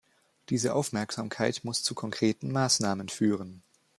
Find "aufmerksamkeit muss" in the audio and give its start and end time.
0.73-1.83